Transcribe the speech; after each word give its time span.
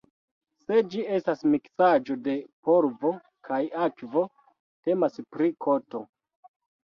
Se 0.61 0.77
ĝi 0.93 1.01
estas 1.17 1.43
miksaĵo 1.55 2.15
de 2.29 2.33
polvo 2.69 3.11
kaj 3.49 3.61
akvo, 3.83 4.25
temas 4.87 5.23
pri 5.35 5.51
koto. 5.67 6.03